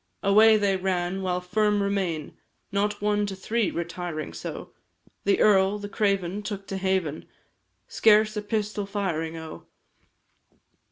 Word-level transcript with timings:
Away 0.23 0.57
they 0.57 0.77
ran, 0.77 1.21
while 1.21 1.39
firm 1.41 1.83
remain, 1.83 2.35
Not 2.71 3.03
one 3.03 3.27
to 3.27 3.35
three, 3.35 3.69
retiring 3.69 4.33
so, 4.33 4.73
The 5.25 5.39
earl, 5.39 5.77
the 5.77 5.89
craven, 5.89 6.41
took 6.41 6.65
to 6.69 6.77
haven, 6.77 7.25
Scarce 7.87 8.35
a 8.35 8.41
pistol 8.41 8.87
firing, 8.87 9.37
O! 9.37 9.67